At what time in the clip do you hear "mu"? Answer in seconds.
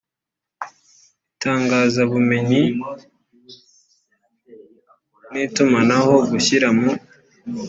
6.77-6.91